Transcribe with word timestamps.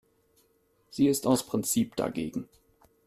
Sie 0.89 1.07
ist 1.09 1.27
aus 1.27 1.45
Prinzip 1.45 1.95
dagegen. 1.95 2.49